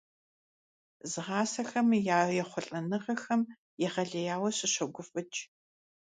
Згъасэхэм 1.11 1.87
я 2.15 2.19
ехъулӀэныгъэхэм 2.41 3.41
егъэлеяуэ 3.85 4.49
сыщогуфӀыкӀ. 4.57 5.39